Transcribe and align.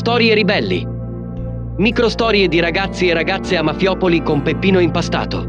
Storie 0.00 0.32
ribelli. 0.32 0.82
Microstorie 1.76 2.48
di 2.48 2.58
ragazzi 2.58 3.08
e 3.08 3.12
ragazze 3.12 3.58
a 3.58 3.62
Mafiopoli 3.62 4.22
con 4.22 4.40
Peppino 4.40 4.78
impastato. 4.78 5.46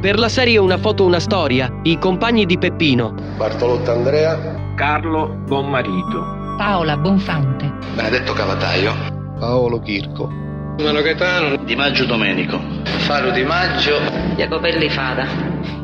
Per 0.00 0.20
la 0.20 0.28
serie 0.28 0.56
Una 0.58 0.78
foto, 0.78 1.04
una 1.04 1.18
storia, 1.18 1.80
i 1.82 1.98
compagni 1.98 2.46
di 2.46 2.58
Peppino. 2.58 3.12
Bartolotto 3.36 3.90
Andrea. 3.90 4.72
Carlo 4.76 5.42
Bonmarito. 5.48 6.54
Paola 6.56 6.96
Bonfante. 6.96 7.72
Benedetto 7.96 8.34
Cavataio. 8.34 8.94
Paolo 9.40 9.80
Chirco. 9.80 10.28
Mano 10.28 11.02
Gaetano. 11.02 11.56
Di 11.64 11.74
Maggio 11.74 12.04
Domenico. 12.04 12.60
Faro 12.98 13.32
Di 13.32 13.42
Maggio. 13.42 13.96
Jacopelli 14.36 14.88
Fada. 14.90 15.26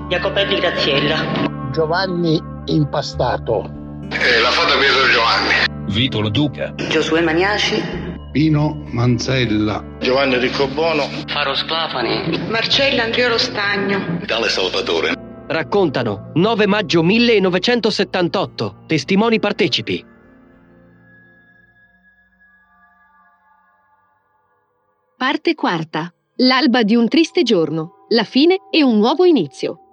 Jacopelli 0.09 0.55
Graziella. 0.55 1.17
Giovanni 1.73 2.41
Impastato. 2.67 3.69
Eh, 4.09 4.41
la 4.41 4.51
foto 4.51 4.79
Pietro 4.79 5.11
Giovanni. 5.11 5.72
Vitolo 5.93 6.31
Duca. 6.31 6.75
Giosuè 6.75 7.21
Maniaci. 7.21 8.11
Pino 8.33 8.83
Manzella. 8.87 9.85
Giovanni 10.01 10.39
Riccobono. 10.39 11.03
Faro 11.27 11.55
Sclafani. 11.55 12.49
Marcella 12.49 13.03
Andriolo 13.03 13.37
Stagno. 13.37 14.17
Vitale 14.19 14.49
Salvatore. 14.49 15.13
Raccontano 15.49 16.31
9 16.33 16.67
maggio 16.67 17.03
1978. 17.03 18.85
Testimoni 18.87 19.39
partecipi. 19.39 20.03
Parte 25.19 25.55
quarta. 25.55 26.11
L'alba 26.37 26.83
di 26.83 26.97
un 26.97 27.07
triste 27.09 27.43
giorno, 27.43 28.07
la 28.09 28.25
fine 28.25 28.57
e 28.71 28.83
un 28.83 28.97
nuovo 28.97 29.27
inizio. 29.27 29.92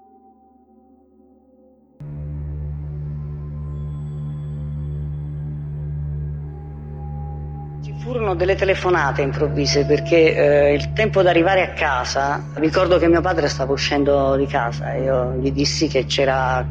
Furono 8.00 8.34
delle 8.34 8.56
telefonate 8.56 9.22
improvvise 9.22 9.86
perché 9.86 10.34
eh, 10.70 10.74
il 10.74 10.94
tempo 10.94 11.22
di 11.22 11.28
arrivare 11.28 11.62
a 11.64 11.74
casa, 11.74 12.42
ricordo 12.56 12.98
che 12.98 13.08
mio 13.08 13.22
padre 13.22 13.50
stava 13.50 13.74
uscendo 13.74 14.36
di 14.36 14.46
casa 14.48 14.94
e 14.94 15.04
io 15.04 15.34
gli 15.34 15.52
dissi 15.52 15.88
che 15.88 16.06
c'era, 16.06 16.66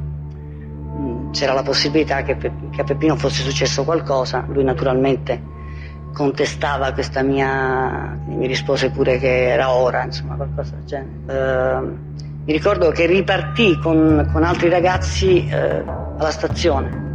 c'era 1.31 1.53
la 1.53 1.62
possibilità 1.62 2.23
che, 2.23 2.37
che 2.37 2.81
a 2.81 2.84
Peppino 2.84 3.15
fosse 3.17 3.43
successo 3.43 3.84
qualcosa, 3.84 4.45
lui 4.49 4.65
naturalmente 4.65 5.56
contestava 6.15 6.93
questa 6.93 7.23
mia, 7.23 8.19
mi 8.27 8.47
rispose 8.47 8.91
pure 8.91 9.19
che 9.19 9.49
era 9.51 9.73
ora, 9.73 10.05
insomma 10.05 10.34
qualcosa 10.34 10.75
del 10.77 10.84
genere. 10.84 11.79
Uh, 11.81 11.97
mi 12.45 12.53
ricordo 12.53 12.91
che 12.91 13.06
ripartì 13.06 13.79
con, 13.79 14.29
con 14.33 14.43
altri 14.43 14.71
ragazzi 14.71 15.47
uh, 15.49 16.17
alla 16.19 16.31
stazione 16.31 17.06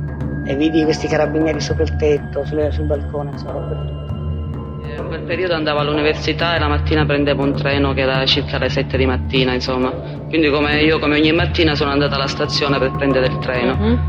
e 0.45 0.55
vidi 0.55 0.83
questi 0.83 1.07
carabinieri 1.07 1.59
sopra 1.59 1.83
il 1.83 1.95
tetto, 1.95 2.45
sul, 2.45 2.71
sul 2.71 2.85
balcone, 2.85 3.31
insomma. 3.31 4.02
In 4.97 5.07
quel 5.07 5.23
periodo 5.23 5.55
andavo 5.55 5.79
all'università 5.79 6.55
e 6.55 6.59
la 6.59 6.67
mattina 6.67 7.05
prendevo 7.05 7.43
un 7.43 7.53
treno 7.53 7.93
che 7.93 8.01
era 8.01 8.25
circa 8.25 8.57
le 8.57 8.69
7 8.69 8.97
di 8.97 9.05
mattina, 9.05 9.53
insomma. 9.53 9.91
Quindi 10.27 10.49
come 10.49 10.81
io 10.81 10.99
come 10.99 11.17
ogni 11.17 11.31
mattina 11.31 11.75
sono 11.75 11.91
andata 11.91 12.15
alla 12.15 12.27
stazione 12.27 12.77
per 12.79 12.91
prendere 12.91 13.27
il 13.27 13.37
treno. 13.39 13.77
Uh-huh. 13.79 13.99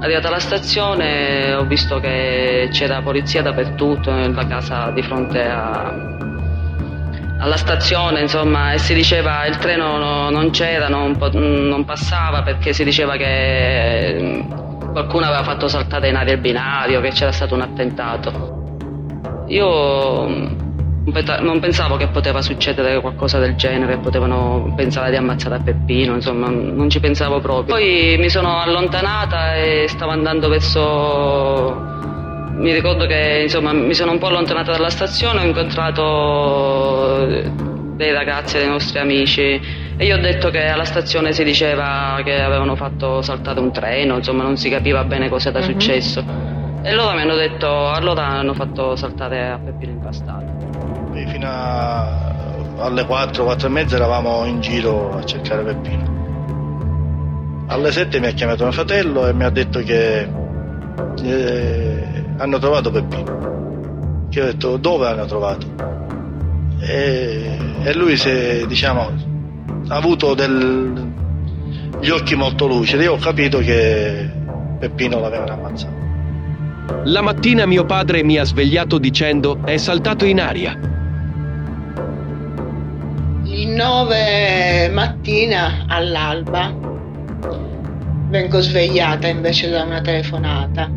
Arrivata 0.00 0.28
alla 0.28 0.38
stazione 0.38 1.54
ho 1.54 1.64
visto 1.64 1.98
che 1.98 2.68
c'era 2.70 3.02
polizia 3.02 3.42
dappertutto, 3.42 4.12
nella 4.12 4.46
casa 4.46 4.90
di 4.90 5.02
fronte 5.02 5.42
a, 5.42 5.92
alla 7.38 7.56
stazione, 7.56 8.20
insomma, 8.20 8.72
e 8.72 8.78
si 8.78 8.94
diceva 8.94 9.44
il 9.46 9.56
treno 9.56 9.96
no, 9.98 10.30
non 10.30 10.50
c'era, 10.50 10.88
non, 10.88 11.16
non, 11.32 11.84
passava 11.84 12.42
perché 12.42 12.72
si 12.72 12.84
diceva 12.84 13.16
che 13.16 14.44
qualcuno 14.92 15.26
aveva 15.26 15.42
fatto 15.42 15.68
saltare 15.68 16.08
in 16.08 16.16
aria 16.16 16.34
il 16.34 16.40
binario, 16.40 17.00
che 17.00 17.10
c'era 17.10 17.32
stato 17.32 17.54
un 17.54 17.62
attentato. 17.62 18.57
Io 19.48 20.66
non 21.40 21.58
pensavo 21.60 21.96
che 21.96 22.08
poteva 22.08 22.42
succedere 22.42 23.00
qualcosa 23.00 23.38
del 23.38 23.56
genere, 23.56 23.96
potevano 23.98 24.72
pensare 24.76 25.10
di 25.10 25.16
ammazzare 25.16 25.56
a 25.56 25.60
Peppino, 25.60 26.14
insomma, 26.14 26.48
non 26.48 26.90
ci 26.90 27.00
pensavo 27.00 27.40
proprio. 27.40 27.74
Poi 27.74 28.16
mi 28.18 28.28
sono 28.28 28.60
allontanata 28.60 29.56
e 29.56 29.86
stavo 29.88 30.12
andando 30.12 30.48
verso. 30.48 31.86
Mi 32.58 32.72
ricordo 32.72 33.06
che 33.06 33.40
insomma, 33.44 33.72
mi 33.72 33.94
sono 33.94 34.12
un 34.12 34.18
po' 34.18 34.26
allontanata 34.26 34.72
dalla 34.72 34.90
stazione, 34.90 35.40
ho 35.40 35.44
incontrato 35.44 37.26
dei 37.94 38.12
ragazzi, 38.12 38.58
dei 38.58 38.68
nostri 38.68 38.98
amici 38.98 39.60
e 39.96 40.04
io 40.04 40.16
ho 40.16 40.20
detto 40.20 40.50
che 40.50 40.66
alla 40.66 40.84
stazione 40.84 41.32
si 41.32 41.42
diceva 41.44 42.20
che 42.24 42.40
avevano 42.40 42.76
fatto 42.76 43.22
saltare 43.22 43.60
un 43.60 43.72
treno, 43.72 44.16
insomma 44.16 44.42
non 44.42 44.56
si 44.56 44.68
capiva 44.68 45.04
bene 45.04 45.28
cosa 45.28 45.48
era 45.50 45.58
uh-huh. 45.58 45.64
successo. 45.64 46.24
E 46.88 46.94
loro 46.94 47.14
mi 47.14 47.20
hanno 47.20 47.34
detto, 47.34 47.90
allora 47.90 48.28
hanno 48.28 48.54
fatto 48.54 48.96
saltare 48.96 49.46
a 49.46 49.58
Peppino 49.58 49.92
impastato 49.92 50.68
fino 51.26 51.46
a, 51.46 52.54
alle 52.78 53.04
4, 53.04 53.44
4 53.44 53.66
e 53.66 53.70
mezza 53.70 53.96
eravamo 53.96 54.44
in 54.46 54.60
giro 54.60 55.12
a 55.14 55.22
cercare 55.24 55.64
Peppino. 55.64 56.16
Alle 57.66 57.92
7 57.92 58.18
mi 58.20 58.26
ha 58.26 58.30
chiamato 58.30 58.62
mio 58.62 58.72
fratello 58.72 59.26
e 59.26 59.34
mi 59.34 59.44
ha 59.44 59.50
detto 59.50 59.80
che 59.80 60.28
eh, 61.22 62.24
hanno 62.38 62.58
trovato 62.58 62.90
Peppino. 62.90 64.26
Che 64.30 64.40
ho 64.40 64.44
detto 64.44 64.76
dove 64.78 65.08
hanno 65.08 65.26
trovato? 65.26 65.66
E, 66.80 67.58
e 67.82 67.94
lui 67.94 68.16
si, 68.16 68.66
diciamo, 68.66 69.12
ha 69.88 69.94
avuto 69.94 70.32
del, 70.34 71.12
gli 72.00 72.08
occhi 72.08 72.34
molto 72.34 72.66
lucidi. 72.66 73.02
Io 73.02 73.12
ho 73.12 73.18
capito 73.18 73.58
che 73.58 74.30
Peppino 74.78 75.20
l'avevano 75.20 75.52
ammazzato. 75.52 75.97
La 77.04 77.20
mattina 77.22 77.66
mio 77.66 77.84
padre 77.84 78.22
mi 78.22 78.38
ha 78.38 78.44
svegliato 78.44 78.98
dicendo 78.98 79.60
è 79.64 79.76
saltato 79.76 80.24
in 80.24 80.40
aria. 80.40 80.78
Il 83.44 83.68
9 83.68 84.90
mattina 84.92 85.84
all'alba 85.88 86.72
vengo 88.28 88.60
svegliata 88.60 89.26
invece 89.26 89.70
da 89.70 89.82
una 89.82 90.00
telefonata 90.00 90.90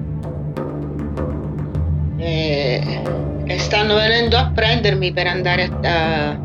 e, 2.17 3.01
e 3.45 3.59
stanno 3.59 3.95
venendo 3.95 4.37
a 4.37 4.51
prendermi 4.53 5.11
per 5.11 5.27
andare 5.27 5.69
a, 5.81 6.29
a, 6.29 6.39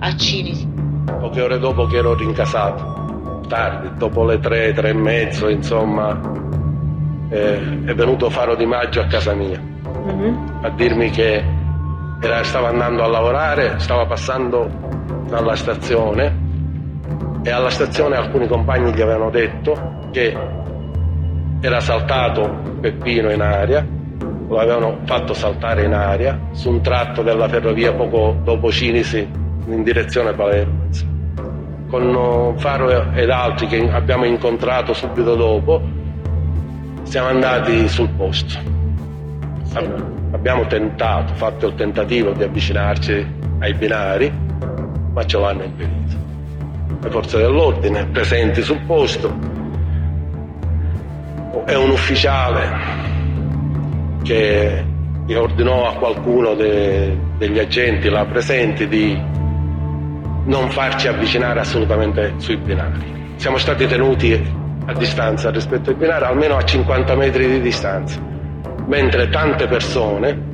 a 0.00 0.16
Cinisi. 0.16 0.68
Poche 1.20 1.40
ore 1.40 1.58
dopo 1.58 1.86
che 1.86 1.96
ero 1.96 2.14
rincasato, 2.14 3.44
tardi, 3.48 3.90
dopo 3.96 4.24
le 4.24 4.38
tre, 4.38 4.72
tre 4.72 4.90
e 4.90 4.94
mezzo, 4.94 5.48
insomma, 5.48 6.41
eh, 7.32 7.84
è 7.86 7.94
venuto 7.94 8.28
Faro 8.28 8.54
di 8.54 8.66
Maggio 8.66 9.00
a 9.00 9.06
casa 9.06 9.32
mia 9.32 9.58
mm-hmm. 9.58 10.34
a 10.60 10.68
dirmi 10.70 11.10
che 11.10 11.42
era, 12.20 12.44
stava 12.44 12.68
andando 12.68 13.02
a 13.02 13.08
lavorare, 13.08 13.78
stava 13.78 14.06
passando 14.06 14.70
dalla 15.28 15.56
stazione 15.56 16.40
e 17.42 17.50
alla 17.50 17.70
stazione 17.70 18.16
alcuni 18.16 18.46
compagni 18.46 18.92
gli 18.92 19.00
avevano 19.00 19.30
detto 19.30 20.08
che 20.12 20.36
era 21.60 21.80
saltato 21.80 22.60
Peppino 22.80 23.30
in 23.30 23.40
aria, 23.40 23.84
lo 24.48 24.58
avevano 24.58 24.98
fatto 25.04 25.32
saltare 25.32 25.84
in 25.84 25.94
aria 25.94 26.38
su 26.52 26.68
un 26.68 26.82
tratto 26.82 27.22
della 27.22 27.48
ferrovia 27.48 27.92
poco 27.92 28.36
dopo 28.44 28.70
Cinisi 28.70 29.26
in 29.66 29.82
direzione 29.82 30.32
Palermo. 30.34 30.88
Con 31.88 32.54
Faro 32.58 33.12
ed 33.14 33.30
altri 33.30 33.66
che 33.66 33.88
abbiamo 33.90 34.24
incontrato 34.24 34.92
subito 34.92 35.34
dopo 35.34 36.00
siamo 37.12 37.28
andati 37.28 37.86
sul 37.88 38.08
posto. 38.16 38.58
Abbiamo 40.30 40.66
tentato, 40.66 41.34
fatto 41.34 41.66
il 41.66 41.74
tentativo 41.74 42.30
di 42.30 42.42
avvicinarci 42.42 43.26
ai 43.58 43.74
binari, 43.74 44.32
ma 45.12 45.22
ce 45.26 45.38
l'hanno 45.38 45.62
impedito. 45.62 46.16
Le 47.02 47.10
forze 47.10 47.36
dell'ordine 47.36 48.06
presenti 48.06 48.62
sul 48.62 48.80
posto 48.86 49.30
è 51.66 51.74
un 51.74 51.90
ufficiale 51.90 52.70
che 54.22 54.82
ordinò 55.34 55.90
a 55.90 55.92
qualcuno 55.96 56.54
de, 56.54 57.14
degli 57.36 57.58
agenti 57.58 58.08
là 58.08 58.24
presenti 58.24 58.88
di 58.88 59.14
non 60.46 60.70
farci 60.70 61.08
avvicinare 61.08 61.60
assolutamente 61.60 62.32
sui 62.38 62.56
binari. 62.56 63.34
Siamo 63.36 63.58
stati 63.58 63.86
tenuti 63.86 64.60
a 64.86 64.92
distanza 64.94 65.50
rispetto 65.50 65.90
ai 65.90 65.96
binari, 65.96 66.24
almeno 66.24 66.56
a 66.56 66.64
50 66.64 67.14
metri 67.14 67.48
di 67.48 67.60
distanza, 67.60 68.20
mentre 68.86 69.28
tante 69.28 69.66
persone 69.68 70.50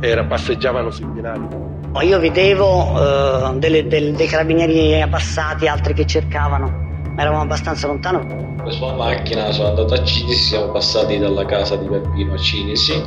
era, 0.00 0.24
passeggiavano 0.24 0.90
sui 0.90 1.06
binari. 1.06 1.70
Io 2.00 2.18
vedevo 2.18 2.92
uh, 2.92 3.58
delle, 3.58 3.86
del, 3.86 4.14
dei 4.14 4.26
carabinieri 4.26 5.00
abbassati, 5.00 5.68
altri 5.68 5.92
che 5.92 6.06
cercavano, 6.06 6.66
ma 7.14 7.20
eravamo 7.20 7.42
abbastanza 7.42 7.86
lontano. 7.86 8.40
La 8.64 8.92
macchina, 8.94 9.50
sono 9.52 9.68
andato 9.68 9.94
a 9.94 10.02
Cinisi, 10.02 10.48
siamo 10.48 10.72
passati 10.72 11.18
dalla 11.18 11.44
casa 11.44 11.76
di 11.76 11.86
Peppino 11.86 12.34
a 12.34 12.38
Cinisi, 12.38 13.00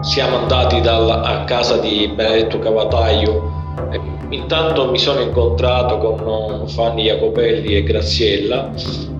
siamo 0.00 0.36
andati 0.38 0.80
dalla, 0.80 1.22
a 1.22 1.44
casa 1.44 1.78
di 1.78 2.12
Benedetto 2.14 2.58
Cavataio. 2.58 3.54
E 3.90 4.00
intanto 4.30 4.90
mi 4.90 4.98
sono 4.98 5.20
incontrato 5.20 5.98
con 5.98 6.68
Fanny 6.68 7.04
Jacopelli 7.04 7.76
e 7.76 7.82
Graziella, 7.82 8.72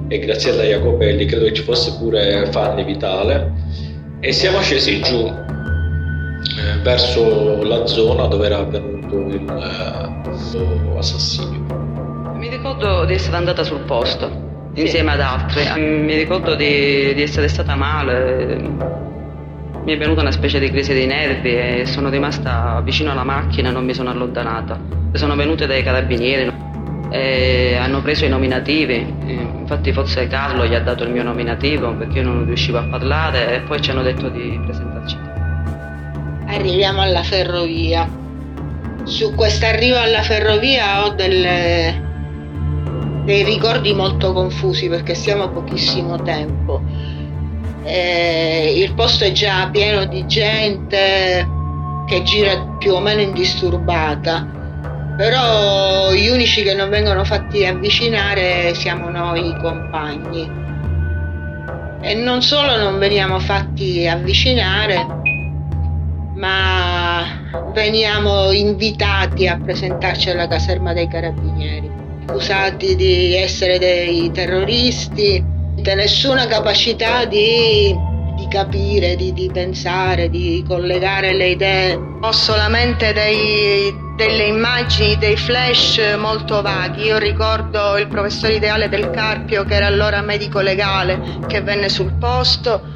e 0.08 0.18
Graziella 0.18 0.62
Jacopelli, 0.62 1.24
credo 1.26 1.46
che 1.46 1.52
ci 1.52 1.62
fosse 1.62 1.96
pure 1.98 2.46
Fanny 2.50 2.84
Vitale, 2.84 3.52
e 4.20 4.32
siamo 4.32 4.60
scesi 4.60 5.00
giù 5.02 5.32
verso 6.82 7.62
la 7.64 7.86
zona 7.86 8.26
dove 8.26 8.46
era 8.46 8.58
avvenuto 8.58 9.16
il, 9.28 9.44
eh. 9.48 10.16
Mi 12.34 12.48
ricordo 12.48 13.04
di 13.04 13.14
essere 13.14 13.36
andata 13.36 13.62
sul 13.62 13.80
posto 13.80 14.44
insieme 14.74 15.12
ad 15.12 15.20
altri. 15.20 15.62
Mi 15.80 16.14
ricordo 16.16 16.54
di, 16.54 17.12
di 17.14 17.22
essere 17.22 17.48
stata 17.48 17.74
male. 17.74 18.58
Mi 19.84 19.92
è 19.92 19.96
venuta 19.96 20.20
una 20.20 20.32
specie 20.32 20.58
di 20.58 20.70
crisi 20.70 20.92
dei 20.92 21.06
nervi 21.06 21.54
e 21.54 21.86
sono 21.86 22.08
rimasta 22.08 22.80
vicino 22.84 23.12
alla 23.12 23.24
macchina 23.24 23.68
e 23.68 23.72
non 23.72 23.84
mi 23.84 23.94
sono 23.94 24.10
allontanata. 24.10 24.78
Sono 25.12 25.36
venute 25.36 25.66
dai 25.66 25.82
carabinieri 25.82 26.52
e 27.10 27.76
hanno 27.80 28.02
preso 28.02 28.24
i 28.24 28.28
nominativi. 28.28 29.45
Infatti 29.68 29.92
forse 29.92 30.28
Carlo 30.28 30.64
gli 30.64 30.76
ha 30.76 30.80
dato 30.80 31.02
il 31.02 31.10
mio 31.10 31.24
nominativo 31.24 31.92
perché 31.96 32.20
io 32.20 32.26
non 32.26 32.46
riuscivo 32.46 32.78
a 32.78 32.84
parlare 32.84 33.56
e 33.56 33.60
poi 33.62 33.80
ci 33.80 33.90
hanno 33.90 34.02
detto 34.02 34.28
di 34.28 34.60
presentarci. 34.64 35.18
Arriviamo 36.46 37.00
alla 37.00 37.24
ferrovia. 37.24 38.08
Su 39.02 39.34
questo 39.34 39.66
arrivo 39.66 39.98
alla 39.98 40.22
ferrovia 40.22 41.04
ho 41.04 41.08
delle, 41.14 42.00
dei 43.24 43.42
ricordi 43.42 43.92
molto 43.92 44.32
confusi 44.32 44.88
perché 44.88 45.16
siamo 45.16 45.42
a 45.42 45.48
pochissimo 45.48 46.22
tempo. 46.22 46.80
E 47.82 48.72
il 48.76 48.94
posto 48.94 49.24
è 49.24 49.32
già 49.32 49.68
pieno 49.72 50.04
di 50.04 50.24
gente 50.26 51.48
che 52.06 52.22
gira 52.22 52.76
più 52.78 52.92
o 52.92 53.00
meno 53.00 53.20
indisturbata, 53.20 54.65
però 55.16 56.12
gli 56.12 56.28
unici 56.28 56.62
che 56.62 56.74
non 56.74 56.90
vengono 56.90 57.24
fatti 57.24 57.64
avvicinare 57.64 58.74
siamo 58.74 59.08
noi 59.08 59.56
compagni. 59.60 60.64
E 62.02 62.14
non 62.14 62.42
solo 62.42 62.76
non 62.76 62.98
veniamo 62.98 63.38
fatti 63.40 64.06
avvicinare, 64.06 65.04
ma 66.34 67.24
veniamo 67.72 68.52
invitati 68.52 69.48
a 69.48 69.58
presentarci 69.58 70.30
alla 70.30 70.46
caserma 70.46 70.92
dei 70.92 71.08
carabinieri, 71.08 71.90
accusati 72.26 72.94
di 72.94 73.34
essere 73.34 73.78
dei 73.78 74.30
terroristi, 74.30 75.42
di 75.74 75.94
nessuna 75.94 76.46
capacità 76.46 77.24
di, 77.24 77.96
di 78.36 78.46
capire, 78.48 79.16
di, 79.16 79.32
di, 79.32 79.50
pensare, 79.50 80.28
di 80.28 80.62
collegare 80.68 81.32
le 81.32 81.48
idee. 81.48 81.94
Ho 82.20 82.32
solamente 82.32 83.12
dei, 83.12 84.05
delle 84.16 84.44
immagini, 84.44 85.16
dei 85.18 85.36
flash 85.36 86.16
molto 86.18 86.62
vaghi. 86.62 87.04
Io 87.04 87.18
ricordo 87.18 87.96
il 87.98 88.08
professor 88.08 88.50
ideale 88.50 88.88
del 88.88 89.10
Carpio, 89.10 89.64
che 89.64 89.74
era 89.74 89.86
allora 89.86 90.22
medico 90.22 90.60
legale, 90.60 91.20
che 91.46 91.60
venne 91.60 91.88
sul 91.88 92.12
posto 92.18 92.94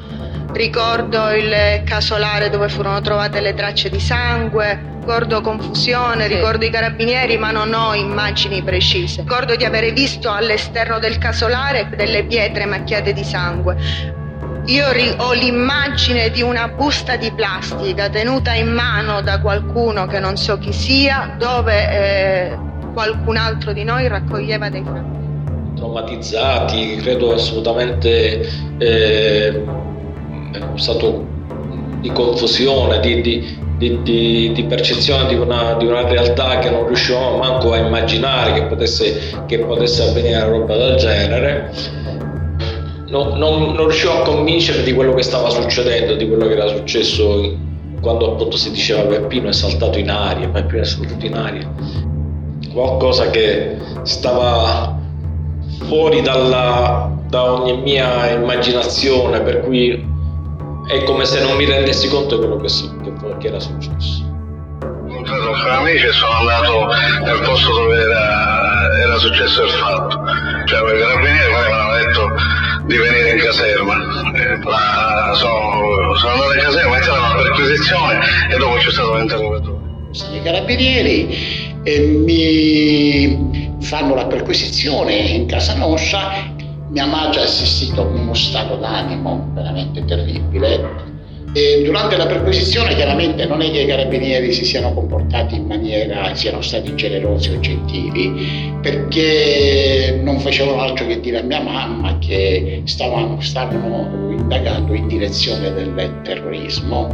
ricordo 0.53 1.29
il 1.31 1.81
casolare 1.85 2.49
dove 2.49 2.67
furono 2.69 2.99
trovate 3.01 3.39
le 3.39 3.53
tracce 3.53 3.89
di 3.89 3.99
sangue, 3.99 4.91
ricordo 4.99 5.41
confusione, 5.41 6.27
sì. 6.27 6.35
ricordo 6.35 6.65
i 6.65 6.69
carabinieri, 6.69 7.37
ma 7.37 7.51
non 7.51 7.73
ho 7.73 7.93
immagini 7.93 8.61
precise. 8.61 9.21
Ricordo 9.21 9.55
di 9.55 9.65
avere 9.65 9.91
visto 9.91 10.31
all'esterno 10.31 10.99
del 10.99 11.17
casolare 11.17 11.89
delle 11.95 12.23
pietre 12.23 12.65
macchiate 12.65 13.13
di 13.13 13.23
sangue. 13.23 14.19
Io 14.65 14.85
ho 15.17 15.33
l'immagine 15.33 16.29
di 16.29 16.43
una 16.43 16.67
busta 16.67 17.15
di 17.15 17.31
plastica 17.31 18.09
tenuta 18.09 18.53
in 18.53 18.67
mano 18.67 19.21
da 19.21 19.41
qualcuno 19.41 20.05
che 20.05 20.19
non 20.19 20.37
so 20.37 20.59
chi 20.59 20.71
sia, 20.71 21.35
dove 21.37 21.89
eh, 21.89 22.57
qualcun 22.93 23.37
altro 23.37 23.73
di 23.73 23.83
noi 23.83 24.07
raccoglieva 24.07 24.69
dei 24.69 24.83
frammenti. 24.83 25.73
Traumatizzati, 25.75 26.95
credo 26.97 27.33
assolutamente 27.33 28.47
eh, 28.77 29.63
stato 30.75 31.25
di 31.99 32.11
confusione, 32.11 32.99
di, 32.99 33.21
di, 33.21 33.57
di, 34.03 34.51
di 34.53 34.63
percezione 34.65 35.27
di 35.27 35.35
una, 35.35 35.75
una, 35.75 36.07
realtà 36.07 36.59
che 36.59 36.69
non 36.69 36.85
riuscivamo 36.85 37.37
manco 37.37 37.73
a 37.73 37.77
immaginare 37.77 38.53
che 38.53 38.63
potesse, 38.65 39.43
che 39.47 39.57
potesse 39.57 40.03
avvenire 40.03 40.35
una 40.35 40.45
roba 40.45 40.77
del 40.77 40.95
genere. 40.97 41.99
Non, 43.11 43.37
non, 43.37 43.75
riuscivo 43.75 44.21
a 44.21 44.21
convincere 44.21 44.83
di 44.83 44.93
quello 44.93 45.13
che 45.13 45.21
stava 45.21 45.49
succedendo, 45.49 46.15
di 46.15 46.25
quello 46.29 46.47
che 46.47 46.53
era 46.53 46.67
successo 46.67 47.57
quando 47.99 48.31
appunto 48.31 48.55
si 48.55 48.71
diceva 48.71 49.01
Peppino 49.03 49.49
è 49.49 49.53
saltato 49.53 49.99
in 49.99 50.09
aria, 50.09 50.47
Peppino 50.47 50.81
è 50.81 50.85
saltato 50.85 51.25
in 51.25 51.35
aria. 51.35 51.69
Qualcosa 52.71 53.29
che 53.29 53.77
stava 54.03 54.97
fuori 55.87 56.21
dalla, 56.21 57.11
da 57.27 57.51
ogni 57.51 57.81
mia 57.81 58.29
immaginazione, 58.29 59.41
per 59.41 59.59
cui 59.59 60.07
è 60.87 61.03
come 61.03 61.25
se 61.25 61.41
non 61.41 61.57
mi 61.57 61.65
rendessi 61.65 62.07
conto 62.07 62.37
di 62.37 62.47
quello 62.47 62.61
che, 62.61 62.69
che, 63.03 63.37
che 63.39 63.47
era 63.47 63.59
successo. 63.59 64.23
Incontrato 65.05 65.51
con 65.51 65.69
amici 65.69 66.05
e 66.05 66.11
sono 66.13 66.31
andato 66.31 66.87
nel 67.25 67.41
posto 67.41 67.73
dove 67.73 67.99
era, 67.99 68.97
era 68.97 69.17
successo 69.17 69.63
il 69.63 69.69
fatto. 69.69 70.17
Cioè, 70.65 70.79
i 70.79 70.99
carabinieri 70.99 71.49
mi 71.49 71.57
avevano 71.57 71.93
detto 71.97 72.60
di 72.85 72.97
venire 72.97 73.31
in 73.31 73.39
caserma. 73.39 73.95
La, 74.63 75.33
sono, 75.35 76.15
sono 76.15 76.33
andato 76.33 76.53
in 76.53 76.59
caserma, 76.59 76.97
è 76.97 77.01
stata 77.01 77.19
una 77.19 77.41
perquisizione 77.41 78.19
e 78.49 78.57
dopo 78.57 78.75
c'è 78.75 78.91
stato 78.91 79.15
l'interrogatorio. 79.15 79.79
I 80.33 80.41
carabinieri 80.43 81.79
eh, 81.83 81.99
mi 82.25 83.77
fanno 83.81 84.15
la 84.15 84.25
perquisizione 84.25 85.13
in 85.13 85.47
casa 85.47 85.75
nostra 85.75 86.59
mia 86.91 87.05
madre 87.05 87.39
ha 87.39 87.43
assistito 87.43 88.01
in 88.01 88.19
uno 88.19 88.33
stato 88.33 88.75
d'animo 88.75 89.49
veramente 89.53 90.03
terribile. 90.03 91.10
E 91.53 91.81
durante 91.83 92.15
la 92.15 92.27
perquisizione 92.27 92.95
chiaramente 92.95 93.45
non 93.45 93.61
è 93.61 93.69
che 93.69 93.81
i 93.81 93.85
carabinieri 93.85 94.53
si 94.53 94.63
siano 94.63 94.93
comportati 94.93 95.55
in 95.55 95.65
maniera, 95.65 96.33
siano 96.33 96.61
stati 96.61 96.95
generosi 96.95 97.51
o 97.51 97.59
gentili, 97.59 98.73
perché 98.81 100.17
non 100.23 100.39
facevano 100.39 100.79
altro 100.81 101.05
che 101.07 101.19
dire 101.19 101.39
a 101.39 101.43
mia 101.43 101.59
mamma 101.59 102.17
che 102.19 102.83
stavano, 102.85 103.41
stavano 103.41 104.31
indagando 104.31 104.93
in 104.93 105.07
direzione 105.07 105.73
del 105.73 106.21
terrorismo. 106.23 107.13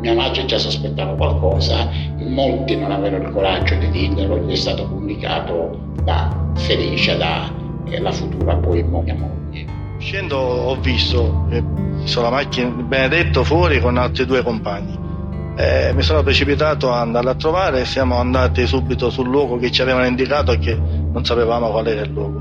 Mia 0.00 0.14
madre 0.14 0.44
già 0.44 0.58
sospettava 0.58 1.16
qualcosa, 1.16 1.90
molti 2.18 2.76
non 2.76 2.92
avevano 2.92 3.24
il 3.24 3.32
coraggio 3.32 3.74
di 3.74 3.90
dirlo, 3.90 4.38
gli 4.38 4.52
è 4.52 4.56
stato 4.56 4.86
comunicato 4.86 5.76
da 6.04 6.52
Felicia, 6.54 7.16
da 7.16 7.52
la 7.98 8.12
futura 8.12 8.54
poi 8.54 8.84
mia 8.84 9.14
moglie. 9.14 9.39
Scendo 10.00 10.38
ho 10.38 10.80
visto 10.80 11.46
eh, 11.50 11.62
sulla 12.04 12.30
macchina 12.30 12.70
Benedetto 12.70 13.44
fuori 13.44 13.80
con 13.80 13.98
altri 13.98 14.24
due 14.24 14.42
compagni. 14.42 14.98
Eh, 15.56 15.92
mi 15.94 16.00
sono 16.00 16.22
precipitato 16.22 16.90
a 16.90 17.00
andarla 17.00 17.32
a 17.32 17.34
trovare 17.34 17.80
e 17.82 17.84
siamo 17.84 18.16
andati 18.16 18.66
subito 18.66 19.10
sul 19.10 19.28
luogo 19.28 19.58
che 19.58 19.70
ci 19.70 19.82
avevano 19.82 20.06
indicato 20.06 20.52
e 20.52 20.58
che 20.58 20.74
non 20.74 21.22
sapevamo 21.22 21.68
qual 21.70 21.86
era 21.86 22.00
il 22.00 22.10
luogo. 22.10 22.40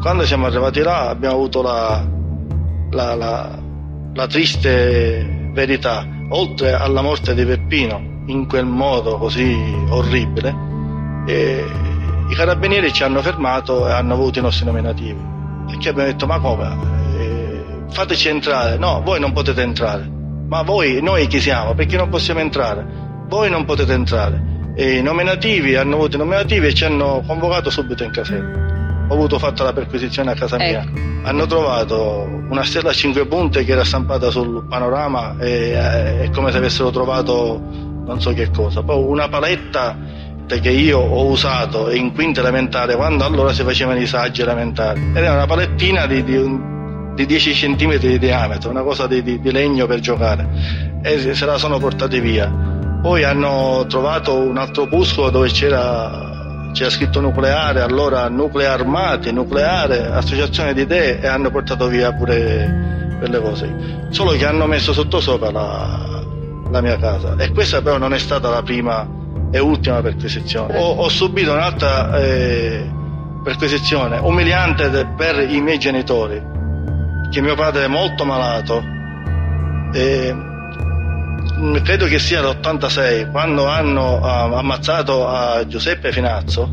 Quando 0.00 0.24
siamo 0.24 0.46
arrivati 0.46 0.80
là 0.80 1.10
abbiamo 1.10 1.34
avuto 1.34 1.60
la, 1.60 2.02
la, 2.90 3.14
la, 3.14 3.58
la 4.14 4.26
triste 4.26 5.50
verità, 5.52 6.06
oltre 6.30 6.72
alla 6.72 7.02
morte 7.02 7.34
di 7.34 7.44
Peppino 7.44 8.22
in 8.26 8.46
quel 8.48 8.64
modo 8.64 9.18
così 9.18 9.54
orribile, 9.90 10.54
eh, 11.26 11.64
i 12.30 12.34
carabinieri 12.34 12.90
ci 12.90 13.02
hanno 13.02 13.20
fermato 13.20 13.86
e 13.86 13.92
hanno 13.92 14.14
avuto 14.14 14.38
i 14.38 14.42
nostri 14.42 14.64
nominativi. 14.64 15.34
Che 15.66 15.88
abbiamo 15.88 16.08
detto, 16.08 16.26
ma 16.26 16.38
come? 16.40 16.76
Eh, 17.18 17.64
fateci 17.90 18.28
entrare. 18.28 18.78
No, 18.78 19.02
voi 19.02 19.20
non 19.20 19.32
potete 19.32 19.62
entrare. 19.62 20.10
Ma 20.48 20.62
voi, 20.62 21.02
noi 21.02 21.26
chi 21.26 21.40
siamo? 21.40 21.74
Perché 21.74 21.96
non 21.96 22.08
possiamo 22.08 22.40
entrare? 22.40 22.84
Voi 23.28 23.50
non 23.50 23.64
potete 23.64 23.92
entrare. 23.92 24.72
E 24.76 24.96
i 24.96 25.02
nominativi 25.02 25.74
hanno 25.74 25.94
avuto 25.96 26.16
i 26.16 26.18
nominativi 26.18 26.66
e 26.66 26.74
ci 26.74 26.84
hanno 26.84 27.22
convocato 27.26 27.70
subito 27.70 28.04
in 28.04 28.10
caserma. 28.10 29.06
Ho 29.08 29.14
avuto 29.14 29.38
fatto 29.38 29.64
la 29.64 29.72
perquisizione 29.72 30.32
a 30.32 30.34
casa 30.34 30.56
mia. 30.56 30.82
Ecco. 30.82 30.98
Hanno 31.24 31.46
trovato 31.46 32.28
una 32.48 32.62
stella 32.62 32.90
a 32.90 32.92
cinque 32.92 33.26
punte 33.26 33.64
che 33.64 33.72
era 33.72 33.84
stampata 33.84 34.30
sul 34.30 34.66
panorama 34.68 35.36
e 35.38 35.70
eh, 35.70 36.20
è 36.22 36.30
come 36.30 36.50
se 36.52 36.58
avessero 36.58 36.90
trovato 36.90 37.60
non 38.06 38.20
so 38.20 38.32
che 38.32 38.50
cosa. 38.50 38.82
Poi 38.82 39.02
una 39.02 39.28
paletta 39.28 39.96
che 40.46 40.70
io 40.70 40.98
ho 40.98 41.26
usato 41.26 41.90
in 41.90 42.14
quinta 42.14 42.40
elementare 42.40 42.94
quando 42.94 43.24
allora 43.24 43.52
si 43.52 43.64
facevano 43.64 43.98
i 43.98 44.06
saggi 44.06 44.42
elementari 44.42 45.10
ed 45.10 45.16
era 45.16 45.32
una 45.32 45.46
palettina 45.46 46.06
di, 46.06 46.22
di, 46.22 46.60
di 47.14 47.26
10 47.26 47.52
cm 47.52 47.96
di 47.96 48.18
diametro, 48.18 48.70
una 48.70 48.82
cosa 48.82 49.08
di, 49.08 49.22
di, 49.22 49.50
legno 49.50 49.86
per 49.86 49.98
giocare 49.98 50.48
e 51.02 51.34
se 51.34 51.44
la 51.44 51.58
sono 51.58 51.78
portati 51.78 52.20
via. 52.20 52.48
Poi 53.02 53.24
hanno 53.24 53.84
trovato 53.88 54.34
un 54.34 54.56
altro 54.56 54.84
opuscolo 54.84 55.30
dove 55.30 55.48
c'era, 55.48 56.70
c'era 56.72 56.90
scritto 56.90 57.20
nucleare, 57.20 57.80
allora 57.80 58.28
nuclei 58.28 58.66
armati, 58.66 59.32
nucleare, 59.32 60.06
associazione 60.06 60.74
di 60.74 60.82
idee 60.82 61.20
e 61.20 61.26
hanno 61.26 61.50
portato 61.50 61.88
via 61.88 62.12
pure 62.12 63.16
quelle 63.18 63.40
cose. 63.40 64.06
Solo 64.10 64.32
che 64.32 64.46
hanno 64.46 64.66
messo 64.66 64.92
sottosopra 64.92 65.50
la, 65.50 66.24
la 66.70 66.80
mia 66.80 66.96
casa 66.98 67.34
e 67.36 67.50
questa 67.50 67.82
però 67.82 67.98
non 67.98 68.14
è 68.14 68.18
stata 68.18 68.48
la 68.48 68.62
prima 68.62 69.15
e 69.50 69.58
ultima 69.58 70.00
perquisizione. 70.00 70.76
Ho, 70.76 70.94
ho 70.96 71.08
subito 71.08 71.52
un'altra 71.52 72.18
eh, 72.18 72.90
perquisizione 73.42 74.18
umiliante 74.18 75.06
per 75.16 75.38
i 75.38 75.60
miei 75.60 75.78
genitori, 75.78 76.42
che 77.30 77.40
mio 77.40 77.54
padre 77.54 77.84
è 77.84 77.88
molto 77.88 78.24
malato 78.24 78.82
e 79.92 80.34
credo 81.82 82.06
che 82.06 82.18
sia 82.18 82.42
l'86, 82.42 83.30
quando 83.30 83.66
hanno 83.66 84.18
uh, 84.18 84.54
ammazzato 84.54 85.26
a 85.26 85.66
Giuseppe 85.66 86.12
Finazzo, 86.12 86.68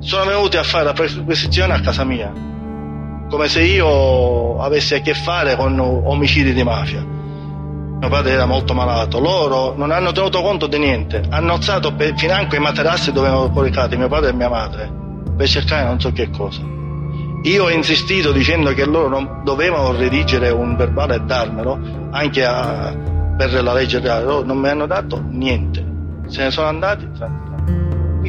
sono 0.00 0.24
venuti 0.24 0.56
a 0.56 0.62
fare 0.62 0.84
la 0.84 0.92
perquisizione 0.92 1.74
a 1.74 1.80
casa 1.80 2.04
mia, 2.04 2.32
come 3.28 3.48
se 3.48 3.62
io 3.62 4.58
avessi 4.60 4.94
a 4.94 5.00
che 5.00 5.14
fare 5.14 5.56
con 5.56 5.78
omicidi 5.78 6.52
di 6.52 6.62
mafia. 6.64 7.17
Mio 8.00 8.08
padre 8.08 8.32
era 8.32 8.46
molto 8.46 8.74
malato, 8.74 9.18
loro 9.18 9.74
non 9.76 9.90
hanno 9.90 10.12
tenuto 10.12 10.40
conto 10.40 10.66
di 10.66 10.78
niente, 10.78 11.22
hanno 11.30 11.54
alzato 11.54 11.92
financo 12.14 12.54
i 12.54 12.60
materassi 12.60 13.10
dove 13.10 13.26
erano 13.26 13.50
coricati 13.50 13.96
mio 13.96 14.08
padre 14.08 14.30
e 14.30 14.32
mia 14.32 14.48
madre 14.48 14.98
per 15.38 15.48
cercare 15.48 15.84
non 15.84 16.00
so 16.00 16.12
che 16.12 16.30
cosa. 16.30 16.60
Io 17.44 17.64
ho 17.64 17.70
insistito 17.70 18.32
dicendo 18.32 18.74
che 18.74 18.84
loro 18.84 19.08
non 19.08 19.42
dovevano 19.44 19.96
redigere 19.96 20.50
un 20.50 20.74
verbale 20.74 21.14
e 21.14 21.20
darmelo, 21.20 21.78
anche 22.10 22.44
a, 22.44 22.92
per 23.36 23.62
la 23.62 23.72
legge 23.72 24.00
reale, 24.00 24.24
loro 24.24 24.44
non 24.44 24.58
mi 24.58 24.68
hanno 24.68 24.86
dato 24.86 25.22
niente, 25.24 25.84
se 26.26 26.42
ne 26.42 26.50
sono 26.50 26.66
andati 26.66 27.06
mi 27.06 27.47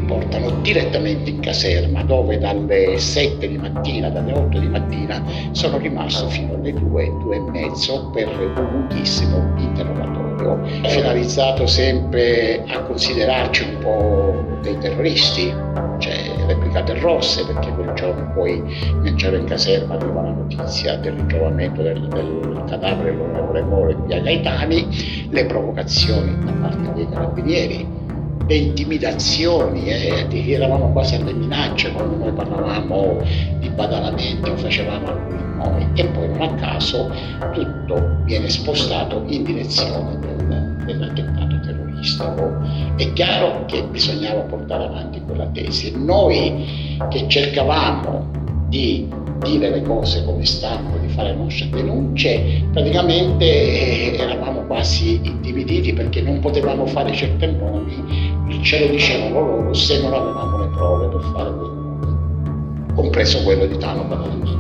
portano 0.10 0.50
direttamente 0.62 1.30
in 1.30 1.40
caserma 1.40 2.02
dove 2.04 2.40
dalle 2.40 2.98
7 2.98 3.48
di 3.48 3.58
mattina, 3.58 4.10
dalle 4.10 4.34
8 4.34 4.58
di 4.58 4.68
mattina 4.68 5.24
sono 5.52 5.78
rimasto 5.78 6.28
fino 6.28 6.56
alle 6.56 6.74
2, 6.74 7.14
2 7.22 7.36
e 7.36 7.40
mezzo 7.52 8.10
per 8.10 8.28
un 8.28 8.70
lunghissimo 8.72 9.54
interrogatorio 9.58 10.66
finalizzato 10.88 11.68
sempre 11.68 12.64
a 12.68 12.82
considerarci 12.82 13.64
un 13.64 13.78
po' 13.80 14.58
dei 14.62 14.78
terroristi 14.80 15.54
cioè 16.00 16.34
le 16.48 16.56
brigate 16.56 16.98
rosse 17.00 17.46
perché 17.46 17.70
quel 17.74 17.94
giorno 17.94 18.32
poi 18.34 18.64
mentre 19.02 19.28
ero 19.28 19.38
in 19.38 19.46
caserma 19.46 19.96
arriva 19.96 20.22
la 20.22 20.32
notizia 20.32 20.96
del 20.96 21.14
ritrovamento 21.14 21.82
del, 21.82 22.08
del 22.08 22.64
cadavere 22.68 23.12
dell'onorevole 23.12 23.62
Moro 23.64 23.90
in 23.92 24.06
via 24.06 24.22
Gaetani 24.22 25.28
le 25.30 25.46
provocazioni 25.46 26.38
da 26.46 26.52
parte 26.54 26.94
dei 26.94 27.10
carabinieri 27.10 27.99
le 28.48 28.56
intimidazioni, 28.56 29.86
eh, 29.88 30.52
eravamo 30.52 30.92
quasi 30.92 31.16
alle 31.16 31.34
minacce 31.34 31.92
quando 31.92 32.16
noi 32.16 32.32
parlavamo 32.32 33.22
di 33.60 33.70
badalamenti 33.70 34.50
o 34.50 34.58
facevamo 34.58 35.08
alcuni 35.08 35.40
noi 35.60 35.88
e 35.94 36.06
poi 36.06 36.28
non 36.30 36.42
a 36.42 36.54
caso 36.56 37.12
tutto 37.54 38.18
viene 38.24 38.50
spostato 38.50 39.24
in 39.28 39.44
direzione 39.44 40.18
del, 40.20 40.76
dell'attentato 40.86 41.60
terroristico. 41.60 42.58
È 42.96 43.14
chiaro 43.14 43.66
che 43.66 43.84
bisognava 43.84 44.42
portare 44.42 44.86
avanti 44.86 45.22
quella 45.22 45.48
tesi. 45.48 45.94
Noi 45.98 46.98
che 47.10 47.28
cercavamo 47.28 48.32
di 48.70 49.08
dire 49.44 49.70
le 49.70 49.82
cose 49.82 50.24
come 50.26 50.46
stanno, 50.46 50.98
di 50.98 51.08
fare 51.08 51.30
le 51.30 51.36
nostre 51.36 51.70
denunce, 51.70 52.64
praticamente 52.72 53.46
eh, 53.46 54.18
eravamo 54.18 54.62
quasi 54.66 55.20
intimiditi 55.24 55.94
perché 55.94 56.22
non 56.22 56.40
potevamo 56.40 56.86
fare 56.86 57.14
certe 57.14 57.48
nomi, 57.48 58.29
ce 58.62 58.80
lo 58.80 58.88
dicevano 58.92 59.40
loro 59.40 59.74
se 59.74 60.02
non 60.02 60.14
avevamo 60.14 60.58
le 60.58 60.68
prove 60.68 61.08
per 61.08 61.22
fare 61.34 61.50
quei 61.52 61.70
nomi, 61.70 62.94
compreso 62.96 63.44
quello 63.44 63.66
di 63.66 63.78
Tano 63.78 64.04
Badalamenti. 64.04 64.58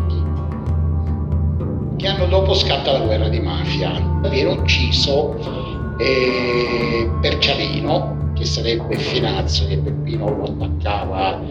Che 1.97 2.07
anno 2.07 2.25
dopo 2.27 2.53
scatta 2.53 2.93
la 2.93 2.99
guerra 2.99 3.27
di 3.27 3.39
mafia, 3.39 3.91
viene 4.29 4.51
ucciso 4.51 5.35
eh, 5.97 7.09
Perciavino, 7.21 8.31
che 8.35 8.45
sarebbe 8.45 8.95
Finazzo, 8.95 9.67
che 9.67 9.77
Peppino 9.77 10.29
lo 10.29 10.43
attaccava 10.43 11.41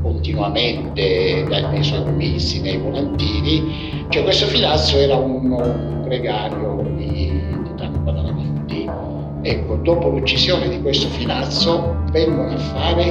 continuamente 0.00 1.44
nei 1.46 1.82
suoi 1.82 2.02
commessi, 2.02 2.62
nei 2.62 2.78
volantini, 2.78 4.06
cioè 4.08 4.22
questo 4.22 4.46
filazzo 4.46 4.96
era 4.96 5.16
un, 5.16 5.50
un 5.50 6.02
gregario 6.04 6.82
di. 6.96 7.37
Ecco, 9.50 9.76
dopo 9.76 10.10
l'uccisione 10.10 10.68
di 10.68 10.82
questo 10.82 11.08
filazzo 11.08 12.02
vengono 12.10 12.50
a 12.50 12.58
fare 12.58 13.06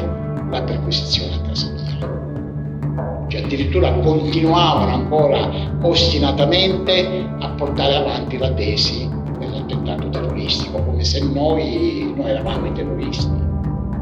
la 0.51 0.62
perquisizione 0.62 1.34
a 1.34 1.41
casa 1.41 1.72
mia. 1.72 3.25
Cioè 3.27 3.41
addirittura 3.41 3.91
continuavano 3.94 4.94
ancora 4.94 5.50
ostinatamente 5.82 7.27
a 7.39 7.50
portare 7.50 7.96
avanti 7.96 8.38
la 8.38 8.51
tesi 8.51 9.10
dell'attentato 9.39 10.10
terroristico, 10.10 10.84
come 10.84 11.03
se 11.03 11.24
noi, 11.25 12.13
noi 12.15 12.29
eravamo 12.29 12.67
i 12.67 12.72
terroristi. 12.72 13.34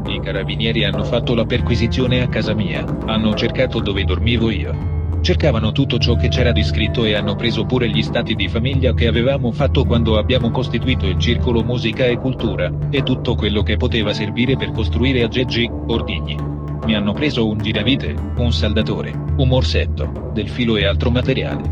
I 0.08 0.20
carabinieri 0.20 0.84
hanno 0.84 1.04
fatto 1.04 1.34
la 1.34 1.46
perquisizione 1.46 2.20
a 2.20 2.28
casa 2.28 2.52
mia, 2.52 2.84
hanno 3.06 3.34
cercato 3.34 3.80
dove 3.80 4.04
dormivo 4.04 4.50
io. 4.50 5.05
Cercavano 5.26 5.72
tutto 5.72 5.98
ciò 5.98 6.14
che 6.14 6.28
c'era 6.28 6.52
di 6.52 6.62
scritto 6.62 7.04
e 7.04 7.16
hanno 7.16 7.34
preso 7.34 7.64
pure 7.64 7.88
gli 7.88 8.00
stati 8.00 8.36
di 8.36 8.46
famiglia 8.46 8.94
che 8.94 9.08
avevamo 9.08 9.50
fatto 9.50 9.84
quando 9.84 10.18
abbiamo 10.18 10.52
costituito 10.52 11.04
il 11.04 11.18
circolo 11.18 11.64
musica 11.64 12.04
e 12.04 12.16
cultura, 12.16 12.70
e 12.90 13.02
tutto 13.02 13.34
quello 13.34 13.64
che 13.64 13.76
poteva 13.76 14.12
servire 14.12 14.56
per 14.56 14.70
costruire 14.70 15.24
aggeggi, 15.24 15.68
ordigni. 15.88 16.36
Mi 16.84 16.94
hanno 16.94 17.12
preso 17.12 17.48
un 17.48 17.58
giravite, 17.58 18.14
un 18.36 18.52
saldatore, 18.52 19.12
un 19.38 19.48
morsetto, 19.48 20.30
del 20.32 20.48
filo 20.48 20.76
e 20.76 20.86
altro 20.86 21.10
materiale. 21.10 21.62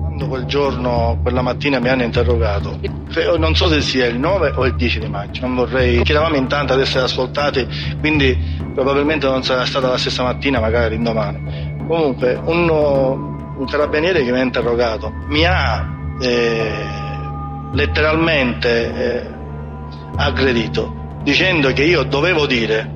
Quando 0.00 0.26
quel 0.26 0.46
giorno, 0.46 1.18
quella 1.20 1.42
mattina 1.42 1.80
mi 1.80 1.90
hanno 1.90 2.04
interrogato, 2.04 2.80
non 3.36 3.54
so 3.54 3.68
se 3.68 3.82
sia 3.82 4.06
il 4.06 4.18
9 4.18 4.54
o 4.56 4.64
il 4.64 4.76
10 4.76 5.00
di 5.00 5.08
maggio, 5.08 5.42
non 5.42 5.56
vorrei, 5.56 6.02
che 6.02 6.12
eravamo 6.12 6.36
in 6.36 6.46
tanti 6.46 6.72
ad 6.72 6.80
essere 6.80 7.04
ascoltati, 7.04 7.68
quindi 8.00 8.34
probabilmente 8.72 9.26
non 9.26 9.42
sarà 9.42 9.66
stata 9.66 9.90
la 9.90 9.98
stessa 9.98 10.22
mattina, 10.22 10.58
magari 10.58 10.94
l'indomani. 10.94 11.72
Comunque, 11.86 12.40
un, 12.44 12.68
un 12.68 13.66
carabiniere 13.66 14.24
che 14.24 14.32
mi 14.32 14.38
ha 14.38 14.42
interrogato 14.42 15.12
mi 15.28 15.44
ha 15.44 15.86
eh, 16.20 16.72
letteralmente 17.72 18.94
eh, 18.94 19.30
aggredito, 20.16 21.18
dicendo 21.22 21.72
che 21.72 21.84
io 21.84 22.02
dovevo 22.04 22.46
dire 22.46 22.90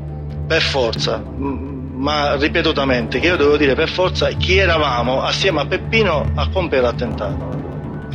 per 0.47 0.63
forza 0.63 1.23
ma 1.99 2.37
ripetutamente 2.37 3.19
che 3.19 3.27
io 3.27 3.37
dovevo 3.37 3.57
dire 3.57 3.75
per 3.75 3.89
forza 3.89 4.29
chi 4.29 4.57
eravamo 4.57 5.23
assieme 5.23 5.63
a 5.63 5.67
Peppino 5.67 6.31
a 6.35 6.49
compiere 6.49 6.85
l'attentato. 6.85 7.57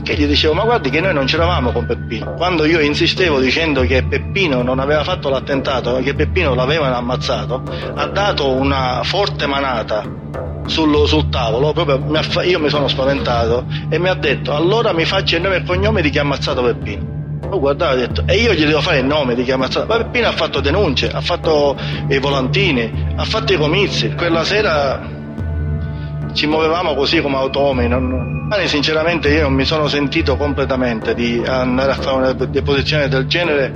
Che 0.01 0.15
gli 0.15 0.25
dicevo, 0.25 0.53
ma 0.53 0.63
guardi 0.63 0.89
che 0.89 1.00
noi 1.00 1.13
non 1.13 1.25
c'eravamo 1.25 1.72
con 1.72 1.86
Peppino. 1.86 2.34
Quando 2.34 2.65
io 2.65 2.80
insistevo 2.80 3.39
dicendo 3.39 3.82
che 3.82 4.03
Peppino 4.03 4.62
non 4.62 4.80
aveva 4.80 5.03
fatto 5.03 5.30
l'attentato, 5.30 5.96
che 5.98 6.13
Peppino 6.13 6.56
l'avevano 6.56 6.96
ammazzato, 6.96 7.62
ha 7.94 8.06
dato 8.08 8.50
una 8.50 9.01
forte 9.03 9.46
manata 9.48 10.03
sul, 10.65 11.08
sul 11.08 11.29
tavolo, 11.29 11.74
mi 12.08 12.17
ha, 12.17 12.43
io 12.43 12.60
mi 12.60 12.70
sono 12.70 12.88
spaventato 12.88 13.65
e 13.89 14.00
mi 14.00 14.10
ha 14.10 14.13
detto 14.13 14.53
allora 14.53 14.93
mi 14.93 15.05
faccia 15.05 15.36
il 15.36 15.41
nome 15.41 15.58
e 15.58 15.63
cognome 15.63 16.01
di 16.01 16.10
chi 16.10 16.20
ha 16.20 16.22
ammazzato 16.22 16.62
Peppino. 16.62 17.12
Oh, 17.50 17.60
guardate, 17.60 17.93
ha 17.93 18.08
detto, 18.08 18.24
e 18.25 18.38
io 18.38 18.53
gli 18.53 18.65
devo 18.65 18.82
fare 18.82 19.00
il 19.00 19.05
nome 19.05 19.36
di 19.36 19.43
chi 19.43 19.51
ha 19.51 19.55
ammazzato. 19.55 19.86
Ma 19.86 19.98
Peppino 19.98 20.27
ha 20.27 20.32
fatto 20.32 20.60
denunce, 20.60 21.10
ha 21.10 21.22
fatto 21.22 21.77
i 22.08 22.17
volantini, 22.17 23.13
ha 23.15 23.24
fatto 23.25 23.53
i 23.53 23.58
comizi. 23.58 24.13
Quella 24.15 24.43
sera 24.43 25.00
ci 26.34 26.48
muovevamo 26.48 26.96
così 26.96 27.22
come 27.22 27.38
automi. 27.38 27.88
Non... 27.88 28.32
Sinceramente 28.65 29.29
io 29.29 29.43
non 29.43 29.53
mi 29.53 29.65
sono 29.65 29.88
sentito 29.88 30.36
completamente 30.36 31.13
di 31.15 31.41
andare 31.46 31.91
a 31.91 31.96
fare 31.96 32.15
una 32.15 32.34
deposizione 32.34 33.08
del 33.08 33.25
genere 33.25 33.72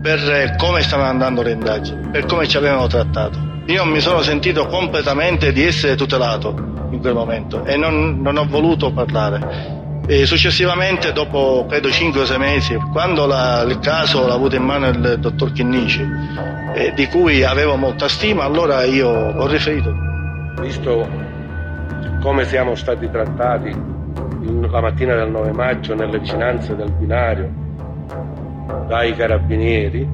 per 0.00 0.54
come 0.58 0.82
stavano 0.82 1.08
andando 1.08 1.42
le 1.42 1.52
indagini, 1.52 2.10
per 2.10 2.24
come 2.26 2.46
ci 2.46 2.56
avevano 2.56 2.86
trattato. 2.86 3.45
Io 3.66 3.84
mi 3.84 4.00
sono 4.00 4.22
sentito 4.22 4.66
completamente 4.66 5.52
di 5.52 5.64
essere 5.64 5.96
tutelato 5.96 6.54
in 6.90 7.00
quel 7.00 7.14
momento 7.14 7.64
e 7.64 7.76
non, 7.76 8.20
non 8.20 8.36
ho 8.36 8.46
voluto 8.46 8.92
parlare. 8.92 9.74
E 10.06 10.24
successivamente, 10.24 11.12
dopo 11.12 11.66
credo 11.68 11.90
5 11.90 12.20
o 12.20 12.24
6 12.24 12.38
mesi, 12.38 12.74
quando 12.92 13.26
la, 13.26 13.62
il 13.62 13.80
caso 13.80 14.24
l'ha 14.24 14.34
avuto 14.34 14.54
in 14.54 14.62
mano 14.62 14.86
il 14.86 15.18
dottor 15.18 15.50
Chinnici, 15.50 16.06
eh, 16.74 16.92
di 16.94 17.06
cui 17.08 17.42
avevo 17.42 17.74
molta 17.74 18.06
stima, 18.06 18.44
allora 18.44 18.84
io 18.84 19.08
ho 19.08 19.46
riferito. 19.48 19.92
Visto 20.60 21.08
come 22.20 22.44
siamo 22.44 22.76
stati 22.76 23.10
trattati 23.10 23.74
la 24.70 24.80
mattina 24.80 25.16
del 25.16 25.30
9 25.30 25.52
maggio 25.52 25.94
nelle 25.96 26.20
vicinanze 26.20 26.76
del 26.76 26.92
binario 26.92 27.52
dai 28.86 29.12
carabinieri, 29.14 30.08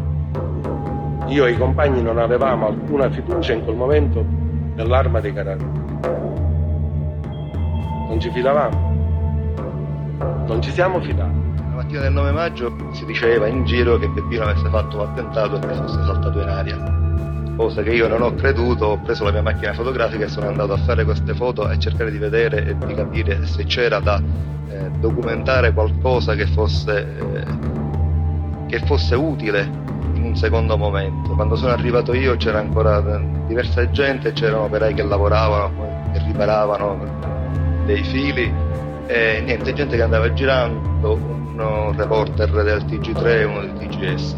io 1.32 1.46
e 1.46 1.52
i 1.52 1.56
compagni 1.56 2.02
non 2.02 2.18
avevamo 2.18 2.66
alcuna 2.68 3.10
fiducia 3.10 3.52
in 3.52 3.64
quel 3.64 3.76
momento 3.76 4.24
nell'arma 4.74 5.20
dei 5.20 5.32
carabinieri. 5.32 5.80
Non 8.08 8.18
ci 8.20 8.30
fidavamo 8.30 8.92
non 10.46 10.60
ci 10.60 10.70
siamo 10.70 11.00
fidati. 11.00 11.40
La 11.56 11.76
mattina 11.76 12.00
del 12.02 12.12
9 12.12 12.30
maggio 12.32 12.76
si 12.92 13.04
diceva 13.04 13.46
in 13.46 13.64
giro 13.64 13.98
che 13.98 14.08
Peppino 14.10 14.42
avesse 14.44 14.68
fatto 14.68 14.96
un 14.96 15.08
attentato 15.08 15.56
e 15.56 15.60
che 15.60 15.74
fosse 15.74 16.02
saltato 16.04 16.40
in 16.40 16.48
aria. 16.48 17.00
Cosa 17.56 17.82
che 17.82 17.92
io 17.92 18.08
non 18.08 18.22
ho 18.22 18.34
creduto, 18.34 18.86
ho 18.86 18.98
preso 18.98 19.24
la 19.24 19.30
mia 19.30 19.42
macchina 19.42 19.72
fotografica 19.72 20.24
e 20.24 20.28
sono 20.28 20.48
andato 20.48 20.72
a 20.72 20.76
fare 20.78 21.04
queste 21.04 21.34
foto 21.34 21.68
e 21.70 21.78
cercare 21.78 22.10
di 22.10 22.18
vedere 22.18 22.66
e 22.66 22.76
di 22.76 22.94
capire 22.94 23.46
se 23.46 23.64
c'era 23.64 24.00
da 24.00 24.20
eh, 24.68 24.90
documentare 24.98 25.72
qualcosa 25.72 26.34
che 26.34 26.46
fosse, 26.46 27.00
eh, 27.00 27.44
che 28.66 28.78
fosse 28.86 29.14
utile 29.14 29.70
secondo 30.36 30.76
momento. 30.76 31.34
Quando 31.34 31.56
sono 31.56 31.72
arrivato 31.72 32.14
io 32.14 32.36
c'era 32.36 32.58
ancora 32.58 33.00
diversa 33.46 33.88
gente, 33.90 34.32
c'erano 34.32 34.64
operai 34.64 34.94
che 34.94 35.02
lavoravano, 35.02 36.10
che 36.12 36.22
riparavano 36.24 37.84
dei 37.86 38.02
fili 38.04 38.52
e 39.06 39.42
niente, 39.44 39.72
gente 39.72 39.96
che 39.96 40.02
andava 40.02 40.32
girando, 40.32 41.14
un 41.14 41.92
reporter 41.96 42.50
del 42.50 42.84
TG3 42.84 43.26
e 43.26 43.44
uno 43.44 43.60
del 43.60 43.72
TGS. 43.74 44.36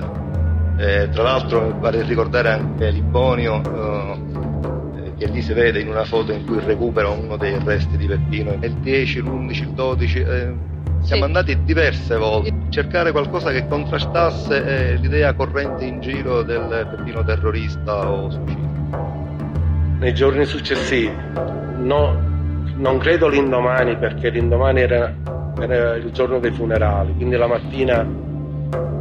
Eh, 0.77 1.09
tra 1.11 1.23
l'altro 1.23 1.67
mi 1.67 1.75
pare 1.81 2.03
ricordare 2.03 2.51
anche 2.51 2.91
Libonio 2.91 3.63
eh, 3.63 5.15
che 5.17 5.27
lì 5.27 5.41
si 5.41 5.53
vede 5.53 5.81
in 5.81 5.89
una 5.89 6.05
foto 6.05 6.33
in 6.33 6.45
cui 6.45 6.59
recupera 6.59 7.09
uno 7.09 7.37
dei 7.37 7.57
resti 7.63 7.97
di 7.97 8.07
Peppino, 8.07 8.57
il 8.61 8.75
10, 8.75 9.21
l'11, 9.21 9.51
il 9.63 9.69
12. 9.71 10.19
Eh, 10.21 10.73
siamo 11.05 11.23
sì. 11.23 11.29
andati 11.29 11.65
diverse 11.65 12.17
volte 12.17 12.49
a 12.49 12.71
cercare 12.71 13.13
qualcosa 13.13 13.51
che 13.51 13.67
contrastasse 13.67 14.65
eh, 14.65 14.95
l'idea 14.97 15.35
corrente 15.35 15.85
in 15.85 16.01
giro 16.01 16.43
del 16.43 16.89
Peppino 16.97 17.23
terrorista 17.23 18.11
o 18.11 18.31
suicidio. 18.31 18.73
Nei 19.99 20.15
giorni 20.15 20.45
successivi, 20.47 21.15
no, 21.79 22.33
non 22.77 22.99
credo 22.99 23.29
l'indomani 23.29 23.97
perché 23.97 24.31
l'indomani 24.31 24.81
era, 24.81 25.15
era, 25.61 25.97
il 25.97 26.11
giorno 26.11 26.39
dei 26.39 26.51
funerali, 26.51 27.15
quindi 27.15 27.37
la 27.37 27.47
mattina 27.47 28.07